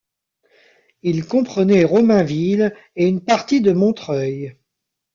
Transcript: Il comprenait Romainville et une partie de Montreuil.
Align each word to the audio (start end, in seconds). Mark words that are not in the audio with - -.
Il 1.03 1.27
comprenait 1.27 1.83
Romainville 1.85 2.73
et 2.95 3.07
une 3.07 3.23
partie 3.23 3.61
de 3.61 3.71
Montreuil. 3.71 4.57